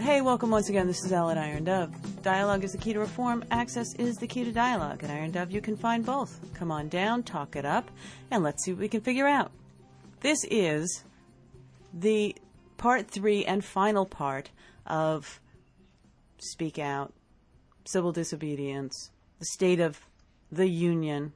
Hey, 0.00 0.22
welcome 0.22 0.48
once 0.48 0.70
again. 0.70 0.86
This 0.86 1.04
is 1.04 1.12
Ellen 1.12 1.36
Iron 1.36 1.64
Dove. 1.64 2.22
Dialogue 2.22 2.64
is 2.64 2.72
the 2.72 2.78
key 2.78 2.94
to 2.94 2.98
reform. 2.98 3.44
Access 3.50 3.94
is 3.96 4.16
the 4.16 4.26
key 4.26 4.44
to 4.44 4.50
dialogue. 4.50 5.04
At 5.04 5.10
Iron 5.10 5.30
Dove, 5.30 5.50
you 5.50 5.60
can 5.60 5.76
find 5.76 6.06
both. 6.06 6.40
Come 6.54 6.72
on 6.72 6.88
down, 6.88 7.22
talk 7.22 7.54
it 7.54 7.66
up, 7.66 7.90
and 8.30 8.42
let's 8.42 8.64
see 8.64 8.72
what 8.72 8.80
we 8.80 8.88
can 8.88 9.02
figure 9.02 9.26
out. 9.26 9.52
This 10.20 10.38
is 10.50 11.04
the 11.92 12.34
part 12.78 13.10
three 13.10 13.44
and 13.44 13.62
final 13.62 14.06
part 14.06 14.48
of 14.86 15.38
Speak 16.38 16.78
Out, 16.78 17.12
Civil 17.84 18.12
Disobedience, 18.12 19.10
the 19.38 19.44
State 19.44 19.80
of 19.80 20.00
the 20.50 20.66
Union, 20.66 21.34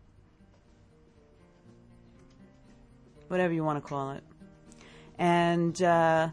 whatever 3.28 3.52
you 3.52 3.62
want 3.62 3.76
to 3.76 3.86
call 3.86 4.12
it. 4.12 4.24
And 5.18 5.82
uh, 5.82 6.30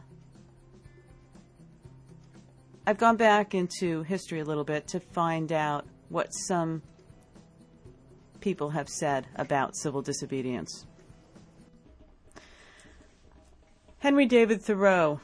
I've 2.85 2.97
gone 2.97 3.15
back 3.15 3.53
into 3.53 4.01
history 4.01 4.39
a 4.39 4.43
little 4.43 4.63
bit 4.63 4.87
to 4.87 4.99
find 4.99 5.51
out 5.51 5.85
what 6.09 6.33
some 6.33 6.81
people 8.39 8.71
have 8.71 8.89
said 8.89 9.27
about 9.35 9.75
civil 9.75 10.01
disobedience. 10.01 10.87
Henry 13.99 14.25
David 14.25 14.63
Thoreau 14.63 15.21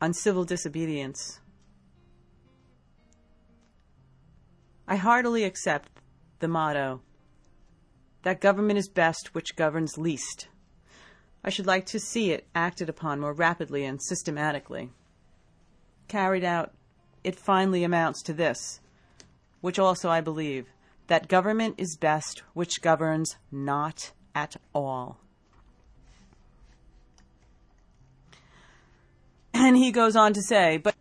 on 0.00 0.12
civil 0.12 0.44
disobedience. 0.44 1.38
I 4.88 4.96
heartily 4.96 5.44
accept 5.44 5.88
the 6.40 6.48
motto 6.48 7.00
that 8.22 8.40
government 8.40 8.76
is 8.76 8.88
best 8.88 9.36
which 9.36 9.54
governs 9.54 9.98
least. 9.98 10.48
I 11.44 11.50
should 11.50 11.66
like 11.66 11.86
to 11.86 12.00
see 12.00 12.32
it 12.32 12.48
acted 12.56 12.88
upon 12.88 13.20
more 13.20 13.32
rapidly 13.32 13.84
and 13.84 14.02
systematically. 14.02 14.90
Carried 16.08 16.42
out, 16.42 16.72
it 17.24 17.36
finally 17.36 17.84
amounts 17.84 18.22
to 18.22 18.32
this, 18.32 18.80
which 19.60 19.78
also 19.78 20.08
I 20.08 20.20
believe 20.20 20.66
that 21.08 21.28
government 21.28 21.74
is 21.78 21.96
best 21.96 22.42
which 22.54 22.82
governs 22.82 23.36
not 23.50 24.12
at 24.34 24.56
all. 24.74 25.18
And 29.52 29.76
he 29.76 29.90
goes 29.90 30.14
on 30.14 30.32
to 30.34 30.42
say, 30.42 30.76
but 30.76 30.94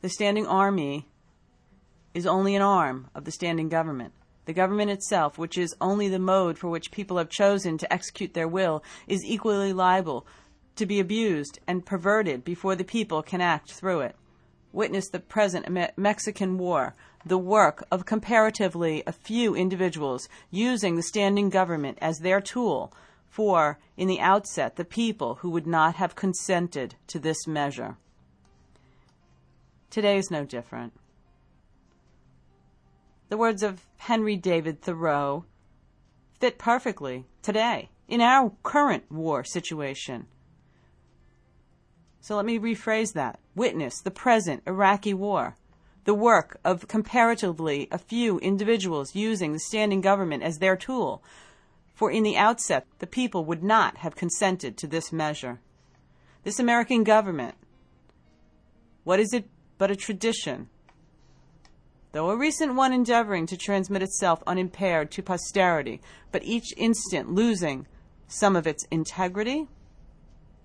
the 0.00 0.08
standing 0.08 0.46
army 0.46 1.06
is 2.14 2.26
only 2.26 2.54
an 2.54 2.62
arm 2.62 3.08
of 3.14 3.24
the 3.24 3.32
standing 3.32 3.68
government. 3.68 4.12
The 4.44 4.52
government 4.52 4.90
itself, 4.90 5.38
which 5.38 5.58
is 5.58 5.74
only 5.80 6.08
the 6.08 6.20
mode 6.20 6.56
for 6.56 6.68
which 6.68 6.92
people 6.92 7.18
have 7.18 7.28
chosen 7.28 7.76
to 7.78 7.92
execute 7.92 8.32
their 8.32 8.46
will, 8.46 8.84
is 9.08 9.24
equally 9.24 9.72
liable 9.72 10.26
to 10.76 10.86
be 10.86 11.00
abused 11.00 11.58
and 11.66 11.84
perverted 11.84 12.44
before 12.44 12.76
the 12.76 12.84
people 12.84 13.22
can 13.22 13.40
act 13.40 13.72
through 13.72 14.00
it. 14.00 14.14
Witness 14.76 15.08
the 15.08 15.20
present 15.20 15.70
Me- 15.70 15.88
Mexican 15.96 16.58
War, 16.58 16.94
the 17.24 17.38
work 17.38 17.82
of 17.90 18.04
comparatively 18.04 19.02
a 19.06 19.10
few 19.10 19.54
individuals 19.54 20.28
using 20.50 20.96
the 20.96 21.02
standing 21.02 21.48
government 21.48 21.96
as 22.02 22.18
their 22.18 22.42
tool 22.42 22.92
for, 23.26 23.78
in 23.96 24.06
the 24.06 24.20
outset, 24.20 24.76
the 24.76 24.84
people 24.84 25.36
who 25.36 25.48
would 25.48 25.66
not 25.66 25.94
have 25.94 26.14
consented 26.14 26.94
to 27.06 27.18
this 27.18 27.46
measure. 27.46 27.96
Today 29.88 30.18
is 30.18 30.30
no 30.30 30.44
different. 30.44 30.92
The 33.30 33.38
words 33.38 33.62
of 33.62 33.86
Henry 33.96 34.36
David 34.36 34.82
Thoreau 34.82 35.46
fit 36.38 36.58
perfectly 36.58 37.24
today 37.40 37.88
in 38.08 38.20
our 38.20 38.52
current 38.62 39.10
war 39.10 39.42
situation. 39.42 40.26
So 42.26 42.34
let 42.34 42.44
me 42.44 42.58
rephrase 42.58 43.12
that. 43.12 43.38
Witness 43.54 44.00
the 44.00 44.10
present 44.10 44.64
Iraqi 44.66 45.14
war, 45.14 45.54
the 46.06 46.12
work 46.12 46.58
of 46.64 46.88
comparatively 46.88 47.86
a 47.92 47.98
few 47.98 48.40
individuals 48.40 49.14
using 49.14 49.52
the 49.52 49.60
standing 49.60 50.00
government 50.00 50.42
as 50.42 50.58
their 50.58 50.74
tool, 50.74 51.22
for 51.94 52.10
in 52.10 52.24
the 52.24 52.36
outset 52.36 52.84
the 52.98 53.06
people 53.06 53.44
would 53.44 53.62
not 53.62 53.98
have 53.98 54.16
consented 54.16 54.76
to 54.76 54.88
this 54.88 55.12
measure. 55.12 55.60
This 56.42 56.58
American 56.58 57.04
government, 57.04 57.54
what 59.04 59.20
is 59.20 59.32
it 59.32 59.48
but 59.78 59.92
a 59.92 59.96
tradition? 59.96 60.68
though 62.10 62.30
a 62.30 62.36
recent 62.36 62.74
one 62.74 62.92
endeavoring 62.92 63.46
to 63.46 63.56
transmit 63.56 64.02
itself 64.02 64.42
unimpaired 64.48 65.12
to 65.12 65.22
posterity, 65.22 66.00
but 66.32 66.42
each 66.42 66.74
instant 66.76 67.30
losing 67.30 67.86
some 68.26 68.56
of 68.56 68.66
its 68.66 68.84
integrity? 68.90 69.68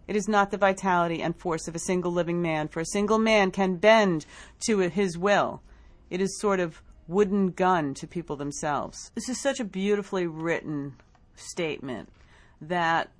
It 0.07 0.16
is 0.16 0.28
not 0.28 0.51
the 0.51 0.57
vitality 0.57 1.22
and 1.22 1.35
force 1.35 1.67
of 1.67 1.75
a 1.75 1.79
single 1.79 2.12
living 2.12 2.41
man, 2.41 2.67
for 2.67 2.79
a 2.79 2.85
single 2.85 3.19
man 3.19 3.51
can 3.51 3.78
bend 3.78 4.25
to 4.67 4.79
his 4.79 5.17
will. 5.17 5.62
It 6.09 6.22
is 6.22 6.39
sort 6.39 6.59
of 6.59 6.81
wooden 7.07 7.51
gun 7.51 7.94
to 7.95 8.07
people 8.07 8.35
themselves. 8.35 9.12
This 9.16 9.29
is 9.29 9.41
such 9.41 9.59
a 9.59 9.66
beautifully 9.66 10.28
written 10.28 10.95
statement 11.35 12.09
that 12.62 13.12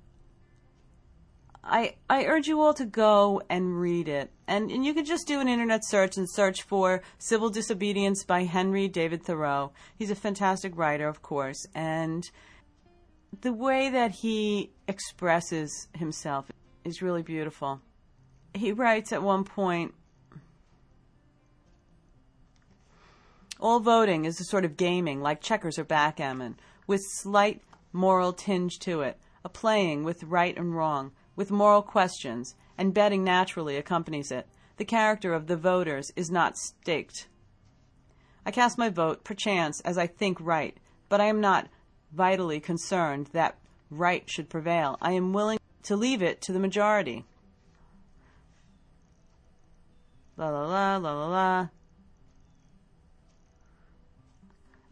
I, 1.64 1.94
I 2.10 2.24
urge 2.24 2.48
you 2.48 2.60
all 2.60 2.74
to 2.74 2.84
go 2.84 3.40
and 3.48 3.80
read 3.80 4.08
it. 4.08 4.32
And, 4.48 4.70
and 4.70 4.84
you 4.84 4.94
can 4.94 5.04
just 5.04 5.28
do 5.28 5.40
an 5.40 5.48
internet 5.48 5.84
search 5.84 6.16
and 6.16 6.28
search 6.28 6.62
for 6.62 7.02
Civil 7.18 7.50
Disobedience 7.50 8.24
by 8.24 8.44
Henry 8.44 8.88
David 8.88 9.22
Thoreau. 9.22 9.72
He's 9.96 10.10
a 10.10 10.16
fantastic 10.16 10.76
writer, 10.76 11.06
of 11.06 11.22
course. 11.22 11.64
And 11.74 12.28
the 13.42 13.52
way 13.52 13.90
that 13.90 14.10
he 14.10 14.72
expresses 14.88 15.88
himself 15.94 16.50
is 16.84 17.02
really 17.02 17.22
beautiful. 17.22 17.80
He 18.54 18.72
writes 18.72 19.12
at 19.12 19.22
one 19.22 19.44
point 19.44 19.94
All 23.60 23.78
voting 23.78 24.24
is 24.24 24.40
a 24.40 24.44
sort 24.44 24.64
of 24.64 24.76
gaming, 24.76 25.20
like 25.20 25.40
checkers 25.40 25.78
or 25.78 25.84
backgammon, 25.84 26.58
with 26.86 27.00
slight 27.04 27.62
moral 27.92 28.32
tinge 28.32 28.78
to 28.80 29.02
it, 29.02 29.18
a 29.44 29.48
playing 29.48 30.02
with 30.02 30.24
right 30.24 30.56
and 30.56 30.74
wrong 30.74 31.12
with 31.36 31.50
moral 31.50 31.82
questions, 31.82 32.54
and 32.76 32.92
betting 32.92 33.24
naturally 33.24 33.76
accompanies 33.76 34.30
it. 34.30 34.46
The 34.76 34.84
character 34.84 35.32
of 35.32 35.46
the 35.46 35.56
voters 35.56 36.10
is 36.16 36.30
not 36.30 36.58
staked. 36.58 37.28
I 38.44 38.50
cast 38.50 38.78
my 38.78 38.88
vote, 38.88 39.24
perchance, 39.24 39.80
as 39.80 39.96
I 39.96 40.06
think 40.06 40.38
right, 40.40 40.76
but 41.08 41.20
I 41.20 41.26
am 41.26 41.40
not 41.40 41.68
vitally 42.12 42.60
concerned 42.60 43.28
that 43.32 43.58
right 43.90 44.28
should 44.28 44.50
prevail. 44.50 44.98
I 45.00 45.12
am 45.12 45.32
willing 45.32 45.58
to 45.84 45.96
leave 45.96 46.22
it 46.22 46.40
to 46.42 46.52
the 46.52 46.58
majority. 46.58 47.24
La 50.36 50.48
la 50.48 50.66
la, 50.66 50.96
la 50.96 51.12
la 51.12 51.26
la. 51.26 51.68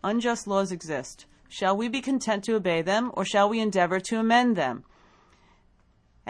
Unjust 0.03 0.47
laws 0.47 0.73
exist. 0.73 1.27
Shall 1.49 1.77
we 1.77 1.89
be 1.89 2.01
content 2.01 2.45
to 2.45 2.55
obey 2.55 2.83
them, 2.83 3.11
or 3.15 3.25
shall 3.25 3.49
we 3.49 3.61
endeavor 3.61 4.01
to 4.01 4.19
amend 4.19 4.57
them? 4.57 4.85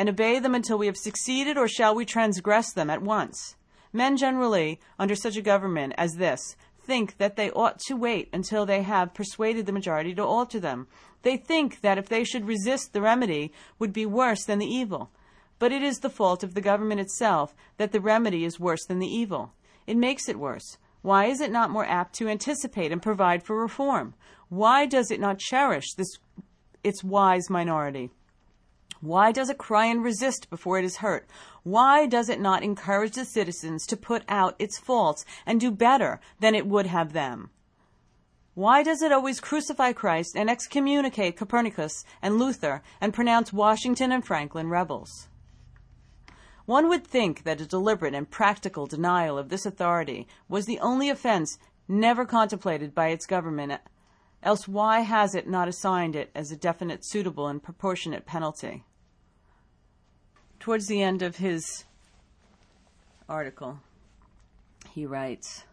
and 0.00 0.09
obey 0.09 0.38
them 0.38 0.54
until 0.54 0.78
we 0.78 0.87
have 0.87 0.97
succeeded, 0.97 1.59
or 1.59 1.69
shall 1.69 1.94
we 1.94 2.06
transgress 2.06 2.72
them 2.72 2.88
at 2.88 3.03
once? 3.03 3.56
Men 3.92 4.16
generally, 4.16 4.81
under 4.98 5.15
such 5.15 5.37
a 5.37 5.42
government 5.42 5.92
as 5.98 6.15
this, 6.15 6.56
think 6.91 7.19
that 7.19 7.37
they 7.37 7.53
ought 7.53 7.78
to 7.78 7.95
wait 7.95 8.28
until 8.33 8.67
they 8.67 8.83
have 8.83 9.15
persuaded 9.15 9.65
the 9.65 9.71
majority 9.71 10.12
to 10.12 10.25
alter 10.25 10.59
them. 10.59 10.89
They 11.23 11.37
think 11.37 11.83
that 11.83 11.99
if 11.99 12.09
they 12.09 12.25
should 12.25 12.49
resist, 12.49 12.93
the 12.93 13.01
remedy 13.01 13.53
would 13.78 13.93
be 13.93 14.06
worse 14.06 14.45
than 14.45 14.59
the 14.59 14.67
evil. 14.67 15.12
But 15.61 15.71
it 15.71 15.84
is 15.84 16.01
the 16.01 16.11
fault 16.11 16.43
of 16.43 16.55
the 16.55 16.61
government 16.61 17.01
itself 17.01 17.55
that 17.77 17.93
the 17.93 18.01
remedy 18.01 18.45
is 18.45 18.59
worse 18.59 18.84
than 18.87 18.99
the 18.99 19.06
evil. 19.06 19.53
It 19.87 19.97
makes 19.97 20.28
it 20.28 20.37
worse. 20.37 20.78
Why 21.03 21.27
is 21.27 21.41
it 21.41 21.53
not 21.53 21.71
more 21.71 21.87
apt 21.87 22.17
to 22.17 22.28
anticipate 22.28 22.91
and 22.91 23.01
provide 23.01 23.45
for 23.45 23.57
reform? 23.57 24.15
Why 24.49 24.84
does 24.84 25.12
it 25.12 25.21
not 25.21 25.39
cherish 25.39 25.95
this 25.95 26.19
its 26.83 27.05
wise 27.05 27.48
minority? 27.48 28.10
Why 29.01 29.33
does 29.33 29.49
it 29.49 29.57
cry 29.57 29.87
and 29.87 30.05
resist 30.05 30.51
before 30.51 30.79
it 30.79 30.85
is 30.85 30.99
hurt? 30.99 31.27
Why 31.63 32.07
does 32.07 32.29
it 32.29 32.39
not 32.39 32.63
encourage 32.63 33.15
the 33.15 33.25
citizens 33.25 33.87
to 33.87 33.97
put 33.97 34.25
out 34.29 34.57
its 34.59 34.79
faults 34.79 35.25
and 35.47 35.59
do 35.59 35.71
better 35.71 36.21
than 36.39 36.55
it 36.55 36.67
would 36.67 36.87
have 36.87 37.15
them? 37.15 37.49
Why 38.53 38.83
does 38.83 39.01
it 39.01 39.11
always 39.11 39.41
crucify 39.41 39.95
Christ 39.95 40.37
and 40.37 40.51
excommunicate 40.51 41.39
Copernicus 41.39 42.05
and 42.21 42.39
Luther 42.39 42.83
and 43.01 43.15
pronounce 43.15 43.55
Washington 43.55 44.13
and 44.13 44.23
Franklin 44.23 44.69
rebels? 44.69 45.29
One 46.67 46.87
would 46.91 47.07
think 47.07 47.45
that 47.45 47.61
a 47.63 47.67
deliberate 47.67 48.15
and 48.15 48.31
practical 48.31 48.87
denial 48.87 49.39
of 49.39 49.49
this 49.49 49.65
authority 49.65 50.29
was 50.47 50.67
the 50.67 50.79
only 50.79 51.09
offense 51.09 51.59
never 51.89 52.27
contemplated 52.27 52.95
by 52.95 53.09
its 53.09 53.25
government, 53.25 53.81
else 54.43 54.69
why 54.69 55.01
has 55.01 55.35
it 55.35 55.49
not 55.49 55.69
assigned 55.69 56.15
it 56.15 56.31
as 56.35 56.53
a 56.53 56.57
definite, 56.57 57.05
suitable, 57.05 57.47
and 57.47 57.63
proportionate 57.63 58.27
penalty? 58.27 58.85
Towards 60.60 60.86
the 60.86 61.03
end 61.03 61.22
of 61.22 61.36
his 61.36 61.84
article, 63.28 63.80
he 64.91 65.07
writes 65.07 65.65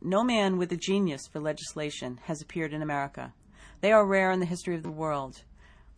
No 0.00 0.22
man 0.22 0.56
with 0.56 0.72
a 0.72 0.76
genius 0.76 1.26
for 1.26 1.40
legislation 1.40 2.20
has 2.24 2.40
appeared 2.40 2.72
in 2.72 2.80
America. 2.80 3.34
They 3.80 3.92
are 3.92 4.06
rare 4.06 4.30
in 4.30 4.40
the 4.40 4.46
history 4.46 4.76
of 4.76 4.84
the 4.84 4.90
world. 4.90 5.42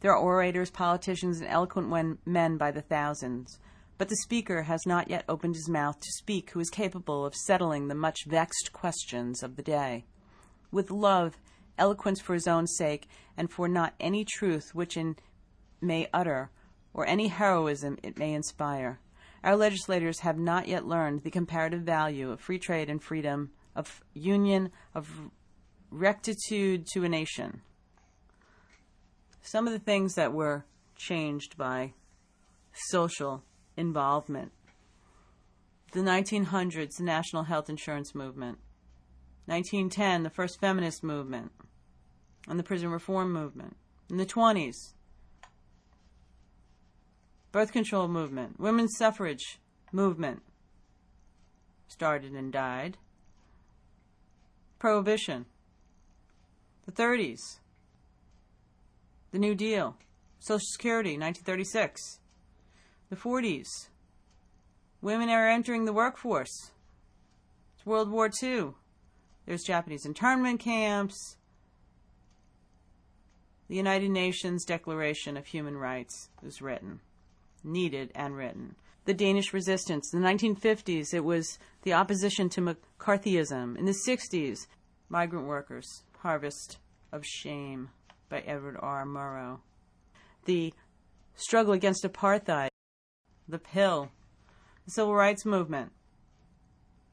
There 0.00 0.12
are 0.12 0.18
orators, 0.18 0.70
politicians, 0.70 1.40
and 1.40 1.48
eloquent 1.48 2.18
men 2.26 2.56
by 2.56 2.70
the 2.70 2.80
thousands, 2.80 3.60
but 3.98 4.08
the 4.08 4.16
speaker 4.16 4.62
has 4.62 4.80
not 4.86 5.10
yet 5.10 5.24
opened 5.28 5.54
his 5.54 5.68
mouth 5.68 6.00
to 6.00 6.12
speak 6.12 6.50
who 6.50 6.60
is 6.60 6.70
capable 6.70 7.24
of 7.24 7.34
settling 7.34 7.86
the 7.86 7.94
much 7.94 8.24
vexed 8.26 8.72
questions 8.72 9.42
of 9.42 9.56
the 9.56 9.62
day. 9.62 10.06
With 10.72 10.90
love, 10.90 11.38
eloquence 11.78 12.20
for 12.20 12.34
his 12.34 12.48
own 12.48 12.66
sake, 12.66 13.08
and 13.36 13.50
for 13.50 13.68
not 13.68 13.94
any 14.00 14.24
truth 14.24 14.74
which 14.74 14.96
it 14.96 15.20
may 15.80 16.08
utter, 16.12 16.50
or 16.94 17.06
any 17.06 17.28
heroism 17.28 17.98
it 18.02 18.18
may 18.18 18.32
inspire. 18.32 19.00
Our 19.44 19.56
legislators 19.56 20.20
have 20.20 20.38
not 20.38 20.68
yet 20.68 20.86
learned 20.86 21.22
the 21.22 21.30
comparative 21.30 21.82
value 21.82 22.30
of 22.30 22.40
free 22.40 22.58
trade 22.58 22.88
and 22.88 23.02
freedom, 23.02 23.50
of 23.74 24.02
union, 24.14 24.70
of 24.94 25.30
rectitude 25.90 26.86
to 26.92 27.04
a 27.04 27.08
nation. 27.08 27.62
Some 29.42 29.66
of 29.66 29.72
the 29.72 29.78
things 29.78 30.14
that 30.14 30.32
were 30.32 30.64
changed 30.96 31.56
by 31.56 31.94
social 32.72 33.42
involvement. 33.76 34.52
The 35.92 36.00
1900s, 36.00 36.96
the 36.96 37.04
National 37.04 37.44
Health 37.44 37.68
Insurance 37.68 38.14
Movement. 38.14 38.58
1910, 39.46 40.22
the 40.22 40.30
first 40.30 40.60
feminist 40.60 41.02
movement 41.02 41.50
and 42.48 42.58
the 42.58 42.62
prison 42.62 42.90
reform 42.90 43.32
movement. 43.32 43.76
In 44.08 44.16
the 44.16 44.26
20s, 44.26 44.94
birth 47.52 47.72
control 47.72 48.08
movement, 48.08 48.58
women's 48.58 48.96
suffrage 48.96 49.60
movement 49.92 50.42
started 51.86 52.32
and 52.32 52.52
died. 52.52 52.96
Prohibition. 54.78 55.44
The 56.86 56.92
30s, 56.92 57.38
the 59.30 59.38
New 59.38 59.54
Deal, 59.54 59.96
Social 60.40 60.66
Security, 60.72 61.10
1936. 61.10 62.18
The 63.08 63.16
40s, 63.16 63.68
women 65.00 65.28
are 65.28 65.48
entering 65.48 65.84
the 65.84 65.92
workforce. 65.92 66.72
It's 67.76 67.86
World 67.86 68.10
War 68.10 68.30
II. 68.42 68.70
There's 69.46 69.62
Japanese 69.62 70.04
internment 70.04 70.58
camps. 70.58 71.36
The 73.68 73.76
United 73.76 74.10
Nations 74.10 74.64
Declaration 74.64 75.36
of 75.36 75.46
Human 75.46 75.76
Rights 75.76 76.30
was 76.42 76.60
written, 76.60 77.00
needed 77.64 78.10
and 78.14 78.36
written. 78.36 78.76
The 79.04 79.14
Danish 79.14 79.52
resistance. 79.52 80.12
In 80.12 80.22
the 80.22 80.28
1950s, 80.28 81.12
it 81.12 81.24
was 81.24 81.58
the 81.82 81.92
opposition 81.92 82.48
to 82.50 82.60
McCarthyism. 82.60 83.76
In 83.76 83.84
the 83.84 83.98
60s, 84.06 84.66
migrant 85.08 85.46
workers, 85.46 86.04
harvest 86.18 86.78
of 87.10 87.26
shame 87.26 87.90
by 88.28 88.40
Edward 88.40 88.76
R. 88.80 89.04
Murrow. 89.04 89.60
The 90.44 90.72
struggle 91.34 91.72
against 91.72 92.04
apartheid, 92.04 92.68
the 93.48 93.58
pill, 93.58 94.10
the 94.84 94.90
civil 94.90 95.14
rights 95.14 95.44
movement, 95.44 95.92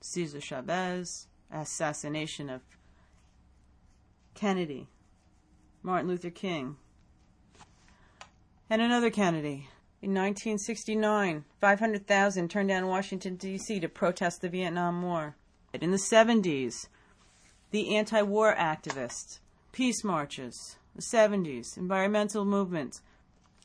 Cesar 0.02 0.40
Chavez, 0.40 1.28
assassination 1.52 2.50
of 2.50 2.62
Kennedy, 4.34 4.88
Martin 5.84 6.08
Luther 6.08 6.30
King, 6.30 6.78
and 8.70 8.82
another 8.82 9.10
Kennedy. 9.10 9.68
In 10.02 10.12
1969, 10.12 11.44
500,000 11.60 12.50
turned 12.50 12.70
down 12.70 12.88
Washington, 12.88 13.36
D.C. 13.36 13.82
to 13.82 13.90
protest 13.90 14.40
the 14.40 14.48
Vietnam 14.48 15.02
War. 15.02 15.36
In 15.74 15.92
the 15.92 15.98
70s, 16.12 16.88
the 17.72 17.96
anti 17.96 18.22
war 18.22 18.56
activists, 18.56 19.40
peace 19.74 20.02
marches, 20.04 20.78
the 20.96 21.02
70s, 21.02 21.78
environmental 21.78 22.46
movements, 22.46 23.02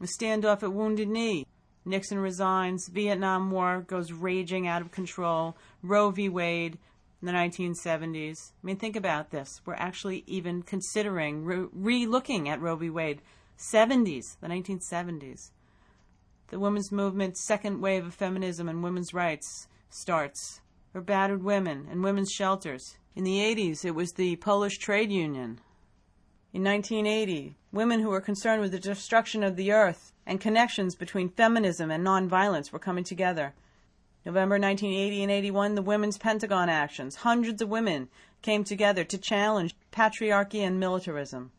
the 0.00 0.08
standoff 0.08 0.64
at 0.64 0.72
Wounded 0.72 1.08
Knee, 1.08 1.46
Nixon 1.84 2.18
resigns, 2.18 2.88
Vietnam 2.88 3.52
War 3.52 3.84
goes 3.86 4.10
raging 4.12 4.66
out 4.66 4.82
of 4.82 4.90
control, 4.90 5.56
Roe 5.82 6.10
v. 6.10 6.28
Wade 6.28 6.78
in 7.22 7.26
the 7.26 7.32
1970s. 7.32 8.50
I 8.50 8.66
mean, 8.66 8.76
think 8.76 8.96
about 8.96 9.30
this. 9.30 9.60
We're 9.64 9.74
actually 9.74 10.24
even 10.26 10.62
considering 10.62 11.44
re 11.44 12.06
looking 12.06 12.48
at 12.48 12.60
Roe 12.60 12.76
v. 12.76 12.90
Wade. 12.90 13.22
70s, 13.56 14.36
the 14.40 14.48
1970s. 14.48 15.50
The 16.48 16.58
women's 16.58 16.92
movement's 16.92 17.42
second 17.42 17.80
wave 17.80 18.06
of 18.06 18.14
feminism 18.14 18.68
and 18.68 18.82
women's 18.82 19.14
rights 19.14 19.66
starts. 19.88 20.60
For 20.92 21.00
battered 21.00 21.42
women 21.42 21.88
and 21.90 22.04
women's 22.04 22.30
shelters. 22.30 22.96
In 23.16 23.24
the 23.24 23.38
80s, 23.38 23.84
it 23.84 23.94
was 23.94 24.12
the 24.12 24.36
Polish 24.36 24.78
trade 24.78 25.10
union. 25.10 25.60
In 26.52 26.62
1980, 26.62 27.56
women 27.72 28.00
who 28.00 28.10
were 28.10 28.20
concerned 28.20 28.60
with 28.60 28.72
the 28.72 28.78
destruction 28.78 29.42
of 29.42 29.56
the 29.56 29.72
earth 29.72 30.12
and 30.26 30.40
connections 30.40 30.94
between 30.94 31.30
feminism 31.30 31.90
and 31.90 32.06
nonviolence 32.06 32.70
were 32.70 32.78
coming 32.78 33.04
together. 33.04 33.54
November 34.24 34.54
1980 34.54 35.22
and 35.22 35.32
81, 35.32 35.74
the 35.74 35.82
Women's 35.82 36.16
Pentagon 36.16 36.68
actions. 36.68 37.16
Hundreds 37.16 37.60
of 37.60 37.68
women 37.68 38.08
came 38.42 38.64
together 38.64 39.04
to 39.04 39.18
challenge 39.18 39.74
patriarchy 39.92 40.60
and 40.60 40.78
militarism. 40.78 41.50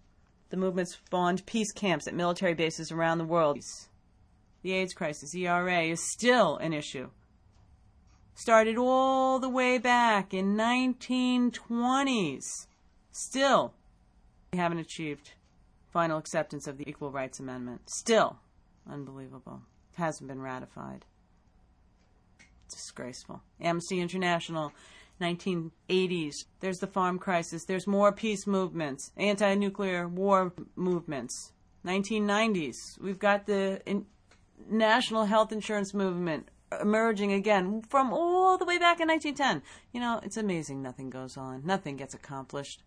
The 0.50 0.58
movement 0.58 0.90
spawned 0.90 1.46
peace 1.46 1.72
camps 1.72 2.08
at 2.08 2.14
military 2.14 2.54
bases 2.54 2.92
around 2.92 3.18
the 3.18 3.26
world. 3.26 3.60
The 4.66 4.74
AIDS 4.74 4.96
crisis, 4.96 5.36
ERA, 5.36 5.84
is 5.84 6.12
still 6.12 6.58
an 6.58 6.74
issue. 6.74 7.12
Started 8.34 8.80
all 8.80 9.38
the 9.38 9.48
way 9.48 9.78
back 9.78 10.34
in 10.34 10.58
1920s. 10.58 12.66
Still 13.12 13.76
we 14.52 14.58
haven't 14.58 14.80
achieved 14.80 15.34
final 15.94 16.18
acceptance 16.18 16.66
of 16.66 16.80
the 16.80 16.90
Equal 16.90 17.12
Rights 17.12 17.40
Amendment. 17.40 17.92
Still 17.92 18.40
unbelievable. 18.90 19.62
Hasn't 19.98 20.28
been 20.28 20.42
ratified. 20.42 21.06
Disgraceful. 22.68 23.44
Amnesty 23.62 24.02
International, 24.02 24.74
1980s. 25.22 26.34
There's 26.62 26.80
the 26.80 26.88
farm 26.88 27.20
crisis. 27.20 27.66
There's 27.66 27.86
more 27.86 28.12
peace 28.12 28.48
movements, 28.48 29.12
anti 29.16 29.54
nuclear 29.54 30.08
war 30.08 30.54
movements. 30.76 31.52
1990s. 31.86 33.00
We've 33.00 33.20
got 33.20 33.46
the 33.46 33.80
national 34.70 35.26
health 35.26 35.52
insurance 35.52 35.94
movement 35.94 36.50
emerging 36.82 37.32
again 37.32 37.82
from 37.82 38.12
all 38.12 38.58
the 38.58 38.66
way 38.66 38.78
back 38.78 39.00
in 39.00 39.08
1910. 39.08 39.62
You 39.94 40.00
know, 40.00 40.20
it's 40.24 40.38
amazing 40.38 40.82
nothing 40.82 41.10
goes 41.10 41.38
on, 41.38 41.62
nothing 41.66 41.96
gets 41.96 42.14
accomplished 42.14 42.82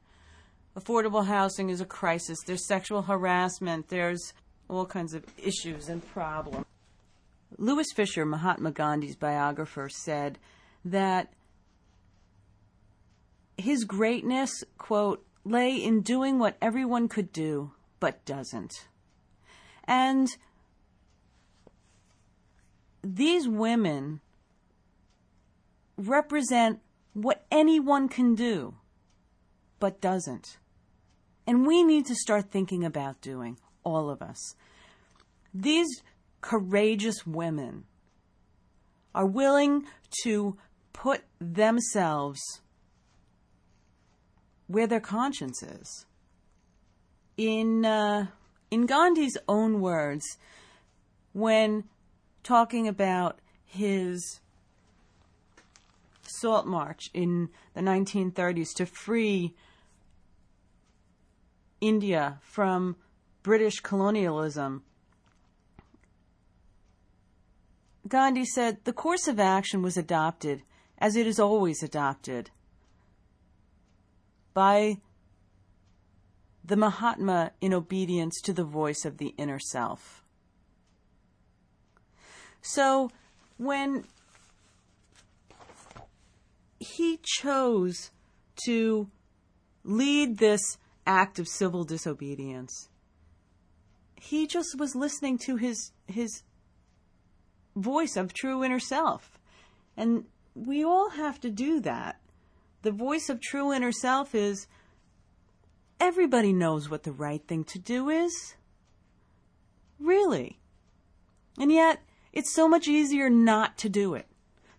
affordable 0.79 1.27
housing 1.27 1.71
is 1.71 1.81
a 1.81 1.85
crisis. 1.85 2.39
There's 2.47 2.67
sexual 2.67 3.03
harassment. 3.03 3.89
There's 3.89 4.33
all 4.69 4.87
kinds 4.87 5.15
of 5.15 5.25
issues 5.39 5.89
and 5.89 6.07
problems. 6.13 6.67
Louis 7.57 7.87
Fischer, 7.95 8.27
Mahatma 8.27 8.71
Gandhi's 8.73 9.17
biographer, 9.17 9.89
said 9.89 10.39
that 10.85 11.33
his 13.57 13.85
greatness, 13.85 14.63
quote, 14.77 15.25
lay 15.45 15.75
in 15.75 16.03
doing 16.03 16.39
what 16.39 16.57
everyone 16.61 17.09
could 17.09 17.33
do, 17.33 17.73
but 18.01 18.25
doesn't. 18.25 18.89
And 19.85 20.29
these 23.15 23.49
women 23.49 24.21
represent 25.97 26.81
what 27.15 27.45
anyone 27.51 28.09
can 28.09 28.35
do, 28.35 28.75
but 29.81 30.01
doesn't. 30.01 30.59
And 31.47 31.67
we 31.67 31.83
need 31.83 32.07
to 32.07 32.15
start 32.15 32.51
thinking 32.51 32.85
about 32.85 33.21
doing, 33.21 33.59
all 33.83 34.11
of 34.11 34.21
us. 34.21 34.55
These 35.55 36.03
courageous 36.41 37.27
women 37.27 37.85
are 39.15 39.27
willing 39.27 39.87
to 40.23 40.57
put 40.93 41.23
themselves 41.41 42.41
where 44.67 44.87
their 44.87 45.01
conscience 45.01 45.63
is. 45.63 46.05
In, 47.39 47.87
uh, 47.87 48.27
in 48.71 48.85
Gandhi's 48.85 49.39
own 49.49 49.81
words, 49.81 50.25
when 51.33 51.85
talking 52.49 52.89
about 52.89 53.41
his 53.67 54.41
salt 56.23 56.67
march 56.67 57.11
in 57.13 57.51
the 57.75 57.83
1930s 57.83 58.73
to 58.75 58.87
free 58.87 59.55
India 61.83 62.39
from 62.41 62.97
British 63.43 63.81
colonialism. 63.81 64.83
Gandhi 68.09 68.47
said 68.47 68.79
the 68.85 68.95
course 68.95 69.29
of 69.29 69.39
action 69.39 69.83
was 69.83 69.99
adopted, 69.99 70.63
as 70.97 71.17
it 71.17 71.27
is 71.27 71.39
always 71.39 71.83
adopted, 71.83 72.49
by 74.55 74.97
the 76.65 76.77
Mahatma 76.77 77.53
in 77.61 77.75
obedience 77.75 78.41
to 78.41 78.55
the 78.55 78.65
voice 78.65 79.05
of 79.05 79.19
the 79.19 79.35
inner 79.37 79.59
self. 79.59 80.25
So 82.63 83.11
when 83.57 84.05
he 86.79 87.19
chose 87.23 88.11
to 88.67 89.11
lead 89.85 90.39
this 90.39 90.79
act 91.07 91.39
of 91.39 91.49
civil 91.49 91.85
disobedience. 91.85 92.89
He 94.17 94.47
just 94.47 94.79
was 94.79 94.95
listening 94.95 95.39
to 95.39 95.57
his 95.57 95.93
his 96.07 96.43
voice 97.77 98.17
of 98.17 98.35
true 98.35 98.65
inner 98.65 98.81
self. 98.81 99.39
And 99.97 100.25
we 100.55 100.85
all 100.85 101.11
have 101.11 101.41
to 101.41 101.51
do 101.51 101.81
that. 101.81 102.21
The 102.83 102.91
voice 102.91 103.29
of 103.29 103.41
true 103.41 103.73
inner 103.73 103.93
self 103.93 104.35
is 104.35 104.67
everybody 106.01 106.53
knows 106.53 106.91
what 106.91 107.05
the 107.05 107.13
right 107.13 107.43
thing 107.47 107.65
to 107.65 107.79
do 107.79 108.09
is. 108.09 108.55
Really. 109.99 110.59
And 111.59 111.73
yet, 111.73 112.03
it's 112.33 112.55
so 112.55 112.69
much 112.69 112.89
easier 112.89 113.31
not 113.31 113.77
to 113.79 113.89
do 113.89 114.15
it. 114.15 114.27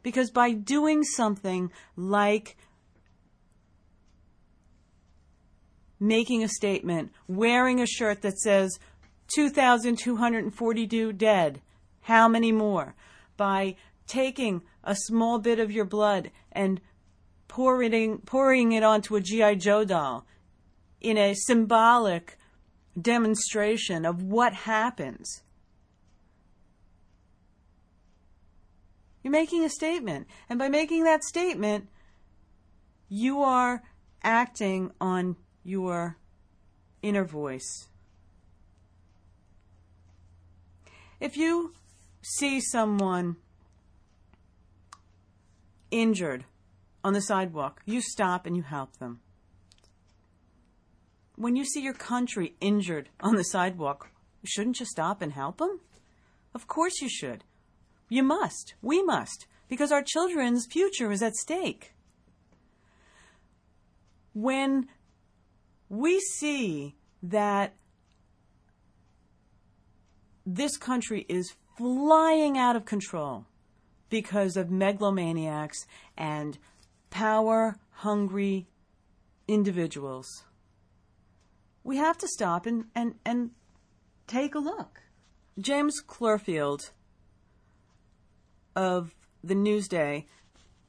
Because 0.02 0.32
by 0.32 0.52
doing 0.52 1.04
something 1.04 1.72
like 1.96 2.56
making 6.00 6.44
a 6.44 6.48
statement, 6.48 7.12
wearing 7.28 7.82
a 7.82 7.86
shirt 7.86 8.22
that 8.22 8.40
says 8.40 8.80
2,242 9.36 11.14
dead, 11.14 11.62
how 12.02 12.28
many 12.28 12.52
more? 12.52 12.96
By 13.36 13.76
taking 14.08 14.62
a 14.84 14.96
small 14.96 15.40
bit 15.40 15.60
of 15.60 15.72
your 15.72 15.86
blood 15.86 16.32
and 16.52 16.80
pouring, 17.48 18.20
pouring 18.20 18.72
it 18.72 18.84
onto 18.84 19.16
a 19.16 19.22
G.I. 19.22 19.56
Joe 19.56 19.84
doll 19.84 20.26
in 21.02 21.18
a 21.18 21.34
symbolic 21.34 22.38
demonstration 23.00 24.06
of 24.06 24.24
what 24.24 24.54
happens. 24.54 25.44
You're 29.24 29.32
making 29.32 29.64
a 29.64 29.70
statement. 29.70 30.28
And 30.50 30.58
by 30.58 30.70
making 30.70 31.04
that 31.04 31.24
statement, 31.24 31.90
you 33.10 33.42
are 33.42 33.84
acting 34.24 34.92
on 35.02 35.36
your 35.64 36.18
inner 37.02 37.26
voice. 37.26 37.88
If 41.20 41.36
you 41.36 41.74
see 42.22 42.62
someone 42.62 43.36
injured 45.92 46.46
on 47.04 47.14
the 47.14 47.22
sidewalk, 47.22 47.82
you 47.86 48.02
stop 48.02 48.46
and 48.46 48.56
you 48.56 48.64
help 48.64 48.98
them. 48.98 49.20
When 51.36 51.56
you 51.56 51.66
see 51.66 51.82
your 51.82 51.94
country 51.94 52.56
injured 52.60 53.10
on 53.22 53.36
the 53.36 53.44
sidewalk, 53.44 54.10
shouldn't 54.44 54.80
you 54.80 54.86
stop 54.86 55.22
and 55.22 55.34
help 55.34 55.58
them? 55.58 55.80
Of 56.54 56.68
course 56.68 57.02
you 57.02 57.10
should. 57.10 57.44
You 58.10 58.24
must. 58.24 58.74
We 58.82 59.04
must. 59.04 59.46
Because 59.68 59.92
our 59.92 60.04
children's 60.04 60.66
future 60.66 61.12
is 61.12 61.22
at 61.22 61.36
stake. 61.36 61.94
When 64.34 64.88
we 65.90 66.20
see 66.20 66.96
that 67.22 67.76
this 70.46 70.78
country 70.78 71.26
is 71.30 71.54
flying 71.78 72.58
out 72.58 72.76
of 72.76 72.86
control 72.86 73.46
because 74.10 74.58
of 74.58 74.70
megalomaniacs 74.70 75.86
and 76.18 76.58
power 77.10 77.78
hungry 77.92 78.68
individuals. 79.48 80.44
We 81.84 81.98
have 81.98 82.18
to 82.20 82.28
stop 82.28 82.66
and, 82.66 82.86
and, 82.96 83.16
and 83.26 83.52
take 84.28 84.56
a 84.56 84.60
look. 84.60 85.02
James 85.60 86.02
Klurfeld 86.06 86.92
of 88.80 89.14
the 89.44 89.56
Newsday 89.56 90.26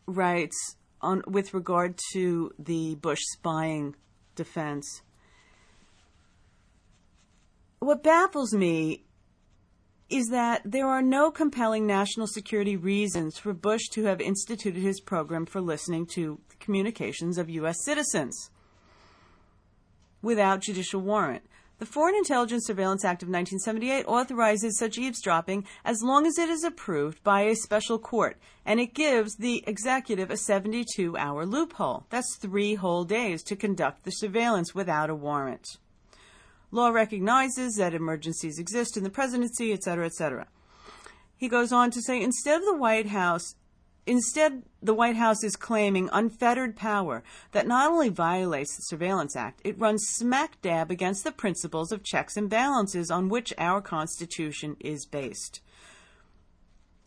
writes 0.06 0.76
on 1.00 1.22
with 1.26 1.52
regard 1.52 1.98
to 2.12 2.52
the 2.56 2.94
Bush 2.94 3.20
spying 3.32 3.96
defense. 4.36 5.02
What 7.80 8.04
baffles 8.04 8.54
me 8.54 9.04
is 10.08 10.28
that 10.28 10.62
there 10.64 10.86
are 10.86 11.02
no 11.02 11.32
compelling 11.32 11.86
national 11.86 12.28
security 12.28 12.76
reasons 12.76 13.38
for 13.38 13.52
Bush 13.52 13.88
to 13.92 14.04
have 14.04 14.20
instituted 14.20 14.80
his 14.80 15.00
program 15.00 15.44
for 15.44 15.60
listening 15.60 16.06
to 16.14 16.40
communications 16.60 17.38
of 17.38 17.50
U.S. 17.50 17.76
citizens 17.84 18.50
without 20.22 20.62
judicial 20.62 21.00
warrant. 21.00 21.42
The 21.80 21.86
Foreign 21.86 22.14
Intelligence 22.14 22.66
Surveillance 22.66 23.06
Act 23.06 23.22
of 23.22 23.30
1978 23.30 24.04
authorizes 24.04 24.78
such 24.78 24.98
eavesdropping 24.98 25.64
as 25.82 26.02
long 26.02 26.26
as 26.26 26.38
it 26.38 26.50
is 26.50 26.62
approved 26.62 27.24
by 27.24 27.40
a 27.40 27.56
special 27.56 27.98
court, 27.98 28.36
and 28.66 28.78
it 28.78 28.92
gives 28.92 29.36
the 29.36 29.64
executive 29.66 30.30
a 30.30 30.36
72 30.36 31.16
hour 31.16 31.46
loophole. 31.46 32.04
That's 32.10 32.36
three 32.36 32.74
whole 32.74 33.04
days 33.04 33.42
to 33.44 33.56
conduct 33.56 34.04
the 34.04 34.10
surveillance 34.10 34.74
without 34.74 35.08
a 35.08 35.14
warrant. 35.14 35.78
Law 36.70 36.90
recognizes 36.90 37.76
that 37.76 37.94
emergencies 37.94 38.58
exist 38.58 38.98
in 38.98 39.02
the 39.02 39.08
presidency, 39.08 39.72
etc., 39.72 40.04
etc. 40.04 40.48
He 41.34 41.48
goes 41.48 41.72
on 41.72 41.90
to 41.92 42.02
say 42.02 42.20
instead 42.20 42.60
of 42.60 42.66
the 42.66 42.76
White 42.76 43.08
House 43.08 43.54
Instead, 44.06 44.62
the 44.82 44.94
White 44.94 45.16
House 45.16 45.44
is 45.44 45.56
claiming 45.56 46.08
unfettered 46.12 46.74
power 46.74 47.22
that 47.52 47.66
not 47.66 47.90
only 47.90 48.08
violates 48.08 48.74
the 48.74 48.82
Surveillance 48.82 49.36
Act, 49.36 49.60
it 49.62 49.78
runs 49.78 50.06
smack 50.08 50.60
dab 50.62 50.90
against 50.90 51.22
the 51.22 51.32
principles 51.32 51.92
of 51.92 52.02
checks 52.02 52.36
and 52.36 52.48
balances 52.48 53.10
on 53.10 53.28
which 53.28 53.52
our 53.58 53.80
Constitution 53.80 54.76
is 54.80 55.06
based. 55.06 55.60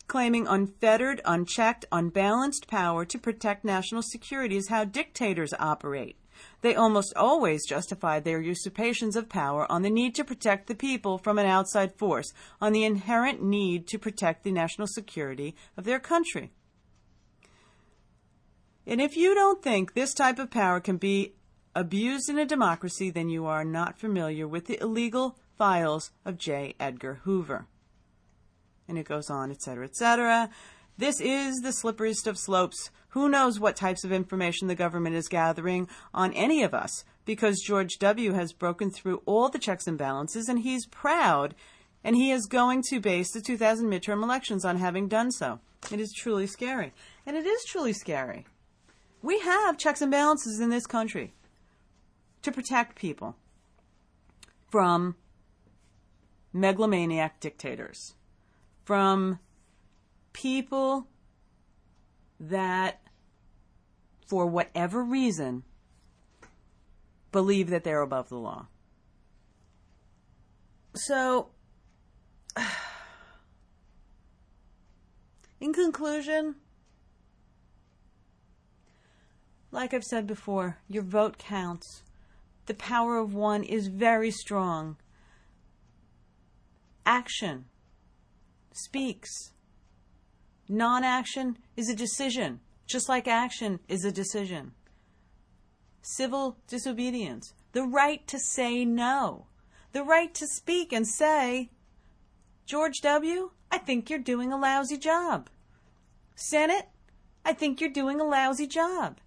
Claiming 0.06 0.46
unfettered, 0.46 1.20
unchecked, 1.24 1.84
unbalanced 1.90 2.68
power 2.68 3.04
to 3.04 3.18
protect 3.18 3.64
national 3.64 4.02
security 4.02 4.56
is 4.56 4.68
how 4.68 4.84
dictators 4.84 5.54
operate. 5.58 6.16
They 6.60 6.74
almost 6.74 7.14
always 7.16 7.66
justify 7.66 8.20
their 8.20 8.40
usurpations 8.40 9.16
of 9.16 9.28
power 9.28 9.70
on 9.70 9.82
the 9.82 9.90
need 9.90 10.14
to 10.16 10.24
protect 10.24 10.66
the 10.66 10.74
people 10.74 11.18
from 11.18 11.38
an 11.38 11.46
outside 11.46 11.94
force, 11.94 12.32
on 12.60 12.72
the 12.72 12.84
inherent 12.84 13.42
need 13.42 13.86
to 13.88 13.98
protect 13.98 14.44
the 14.44 14.52
national 14.52 14.86
security 14.86 15.54
of 15.76 15.84
their 15.84 16.00
country. 16.00 16.52
And 18.86 19.00
if 19.00 19.16
you 19.16 19.34
don't 19.34 19.62
think 19.62 19.94
this 19.94 20.12
type 20.12 20.38
of 20.38 20.50
power 20.50 20.78
can 20.80 20.98
be 20.98 21.32
abused 21.74 22.28
in 22.28 22.38
a 22.38 22.46
democracy, 22.46 23.10
then 23.10 23.28
you 23.28 23.46
are 23.46 23.64
not 23.64 23.98
familiar 23.98 24.46
with 24.46 24.66
the 24.66 24.80
illegal 24.80 25.36
files 25.56 26.10
of 26.24 26.38
J. 26.38 26.74
Edgar 26.78 27.20
Hoover. 27.24 27.66
And 28.86 28.98
it 28.98 29.08
goes 29.08 29.30
on, 29.30 29.50
etc., 29.50 29.86
etc. 29.86 30.50
This 30.98 31.20
is 31.20 31.56
the 31.56 31.70
slipperiest 31.70 32.26
of 32.26 32.38
slopes. 32.38 32.90
Who 33.08 33.28
knows 33.28 33.58
what 33.58 33.76
types 33.76 34.04
of 34.04 34.12
information 34.12 34.68
the 34.68 34.74
government 34.74 35.16
is 35.16 35.28
gathering 35.28 35.88
on 36.12 36.32
any 36.34 36.62
of 36.62 36.74
us? 36.74 37.04
Because 37.24 37.62
George 37.64 37.98
W. 37.98 38.32
has 38.32 38.52
broken 38.52 38.90
through 38.90 39.22
all 39.24 39.48
the 39.48 39.58
checks 39.58 39.86
and 39.86 39.96
balances, 39.96 40.48
and 40.48 40.60
he's 40.60 40.86
proud, 40.86 41.54
and 42.04 42.16
he 42.16 42.30
is 42.30 42.46
going 42.46 42.82
to 42.90 43.00
base 43.00 43.32
the 43.32 43.40
2000 43.40 43.86
midterm 43.86 44.22
elections 44.22 44.64
on 44.64 44.76
having 44.76 45.08
done 45.08 45.32
so. 45.32 45.58
It 45.90 46.00
is 46.00 46.12
truly 46.12 46.46
scary. 46.46 46.92
And 47.26 47.36
it 47.36 47.46
is 47.46 47.64
truly 47.64 47.92
scary. 47.92 48.46
We 49.24 49.38
have 49.38 49.78
checks 49.78 50.02
and 50.02 50.10
balances 50.10 50.60
in 50.60 50.68
this 50.68 50.86
country 50.86 51.32
to 52.42 52.52
protect 52.52 52.94
people 52.94 53.36
from 54.68 55.16
megalomaniac 56.52 57.40
dictators, 57.40 58.16
from 58.84 59.38
people 60.34 61.06
that, 62.38 63.00
for 64.26 64.44
whatever 64.44 65.02
reason, 65.02 65.62
believe 67.32 67.70
that 67.70 67.82
they're 67.82 68.02
above 68.02 68.28
the 68.28 68.36
law. 68.36 68.66
So, 70.94 71.48
in 75.60 75.72
conclusion, 75.72 76.56
like 79.74 79.92
I've 79.92 80.04
said 80.04 80.26
before, 80.26 80.78
your 80.88 81.02
vote 81.02 81.36
counts. 81.36 82.04
The 82.66 82.74
power 82.74 83.18
of 83.18 83.34
one 83.34 83.64
is 83.64 83.88
very 83.88 84.30
strong. 84.30 84.96
Action 87.04 87.66
speaks. 88.72 89.52
Non 90.68 91.02
action 91.04 91.58
is 91.76 91.90
a 91.90 91.94
decision, 91.94 92.60
just 92.86 93.08
like 93.08 93.26
action 93.26 93.80
is 93.88 94.04
a 94.04 94.12
decision. 94.12 94.72
Civil 96.00 96.56
disobedience, 96.68 97.52
the 97.72 97.82
right 97.82 98.26
to 98.28 98.38
say 98.38 98.84
no, 98.84 99.46
the 99.92 100.04
right 100.04 100.32
to 100.34 100.46
speak 100.46 100.92
and 100.92 101.06
say, 101.06 101.70
George 102.64 103.00
W., 103.02 103.50
I 103.70 103.78
think 103.78 104.08
you're 104.08 104.20
doing 104.20 104.52
a 104.52 104.56
lousy 104.56 104.96
job. 104.96 105.50
Senate, 106.36 106.88
I 107.44 107.52
think 107.52 107.80
you're 107.80 107.90
doing 107.90 108.20
a 108.20 108.24
lousy 108.24 108.66
job 108.66 109.18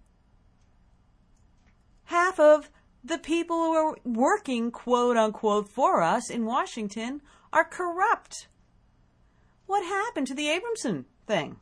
half 2.08 2.40
of 2.40 2.70
the 3.04 3.18
people 3.18 3.56
who 3.56 3.74
are 3.74 3.96
working, 4.04 4.70
quote 4.70 5.16
unquote, 5.16 5.68
for 5.68 6.02
us 6.02 6.30
in 6.30 6.46
Washington 6.46 7.20
are 7.52 7.64
corrupt. 7.64 8.48
What 9.66 9.84
happened 9.84 10.26
to 10.28 10.34
the 10.34 10.46
Abramson 10.46 11.04
thing? 11.26 11.56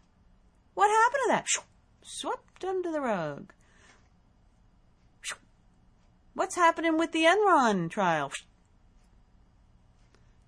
What 0.75 0.89
happened 0.89 1.21
to 1.25 1.33
that? 1.33 1.47
Swept 2.03 2.65
under 2.65 2.93
the 2.93 3.01
rug. 3.01 3.53
What's 6.35 6.55
happening 6.55 6.97
with 6.97 7.11
the 7.11 7.25
Enron 7.25 7.91
trial? 7.91 8.31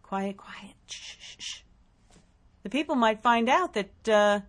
Quiet, 0.02 0.36
quiet. 0.36 0.76
Shh, 0.88 1.16
shh, 1.18 1.36
shh. 1.38 1.60
the 2.62 2.70
people 2.70 2.94
might 2.94 3.22
find 3.22 3.48
out 3.48 3.74
that 3.74 4.08
uh, 4.08 4.40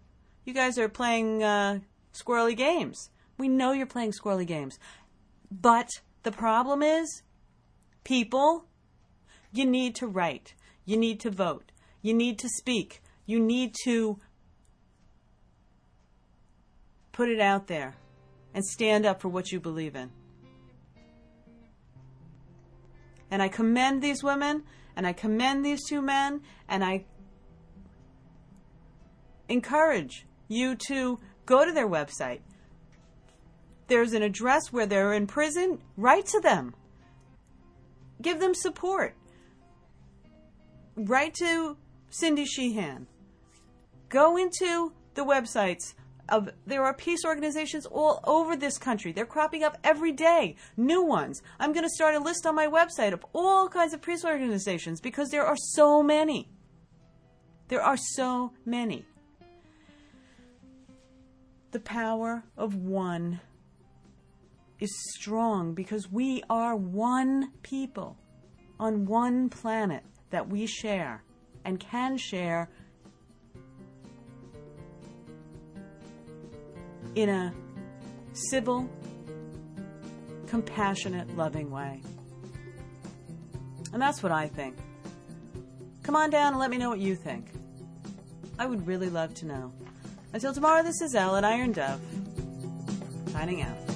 you 0.45 0.53
guys 0.53 0.77
are 0.77 0.89
playing 0.89 1.41
uh, 1.41 1.79
squirrely 2.13 2.55
games. 2.55 3.09
We 3.37 3.47
know 3.47 3.71
you're 3.71 3.87
playing 3.87 4.11
squirrely 4.11 4.45
games. 4.45 4.77
But 5.51 5.89
the 6.23 6.31
problem 6.31 6.83
is, 6.83 7.23
people, 8.03 8.65
you 9.51 9.65
need 9.65 9.95
to 9.95 10.07
write. 10.07 10.53
You 10.85 10.97
need 10.97 11.19
to 11.21 11.31
vote. 11.31 11.71
You 12.01 12.13
need 12.13 12.39
to 12.39 12.49
speak. 12.49 13.01
You 13.25 13.39
need 13.39 13.75
to 13.83 14.19
put 17.11 17.29
it 17.29 17.39
out 17.39 17.67
there 17.67 17.95
and 18.53 18.63
stand 18.65 19.05
up 19.05 19.21
for 19.21 19.29
what 19.29 19.51
you 19.51 19.59
believe 19.59 19.95
in. 19.95 20.11
And 23.31 23.41
I 23.41 23.47
commend 23.47 24.01
these 24.01 24.23
women 24.23 24.63
and 24.95 25.05
I 25.05 25.13
commend 25.13 25.63
these 25.63 25.85
two 25.87 26.01
men 26.01 26.41
and 26.67 26.83
I 26.83 27.05
encourage 29.47 30.25
you 30.47 30.75
to 30.87 31.19
go 31.45 31.65
to 31.65 31.71
their 31.71 31.87
website. 31.87 32.39
There's 33.89 34.13
an 34.13 34.21
address 34.21 34.71
where 34.71 34.85
they're 34.85 35.13
in 35.13 35.25
prison. 35.25 35.79
Write 35.97 36.27
to 36.27 36.39
them. 36.39 36.75
Give 38.21 38.39
them 38.39 38.53
support. 38.53 39.15
Write 40.95 41.33
to 41.35 41.75
Cindy 42.11 42.45
Sheehan. 42.45 43.07
Go 44.09 44.37
into 44.37 44.93
the 45.15 45.25
websites 45.25 45.95
of 46.29 46.49
there 46.67 46.83
are 46.83 46.93
peace 46.93 47.25
organizations 47.25 47.87
all 47.87 48.19
over 48.25 48.55
this 48.55 48.77
country. 48.77 49.11
They're 49.11 49.25
cropping 49.25 49.63
up 49.63 49.77
every 49.83 50.11
day, 50.11 50.55
new 50.77 51.03
ones. 51.03 51.41
I'm 51.59 51.73
going 51.73 51.83
to 51.83 51.89
start 51.89 52.13
a 52.13 52.19
list 52.19 52.45
on 52.45 52.53
my 52.53 52.67
website 52.67 53.13
of 53.13 53.25
all 53.33 53.67
kinds 53.67 53.93
of 53.93 54.03
peace 54.03 54.23
organizations 54.23 55.01
because 55.01 55.29
there 55.29 55.45
are 55.45 55.57
so 55.57 56.03
many. 56.03 56.47
There 57.69 57.81
are 57.81 57.97
so 57.97 58.53
many. 58.65 59.05
The 61.71 61.79
power 61.79 62.43
of 62.55 62.75
one 62.75 63.39
is 64.79 64.91
strong 65.13 65.73
because 65.73 66.11
we 66.11 66.43
are 66.49 66.75
one 66.75 67.51
people 67.63 68.17
on 68.79 69.05
one 69.05 69.49
planet 69.49 70.03
that 70.29 70.47
we 70.47 70.65
share 70.65 71.23
and 71.65 71.79
can 71.79 72.17
share 72.17 72.69
in 77.15 77.29
a 77.29 77.53
civil, 78.33 78.89
compassionate, 80.47 81.35
loving 81.35 81.69
way. 81.69 82.01
And 83.91 84.01
that's 84.01 84.23
what 84.23 84.31
I 84.31 84.47
think. 84.47 84.77
Come 86.03 86.15
on 86.15 86.29
down 86.29 86.53
and 86.53 86.59
let 86.59 86.69
me 86.69 86.77
know 86.77 86.89
what 86.89 86.99
you 86.99 87.15
think. 87.15 87.51
I 88.57 88.65
would 88.65 88.85
really 88.87 89.09
love 89.09 89.33
to 89.35 89.45
know. 89.45 89.73
Until 90.33 90.53
tomorrow, 90.53 90.83
this 90.83 91.01
is 91.01 91.15
Elle 91.15 91.37
at 91.37 91.43
Iron 91.43 91.71
Dove, 91.71 91.99
signing 93.31 93.61
out. 93.61 93.88